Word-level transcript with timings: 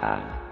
ha. 0.00 0.43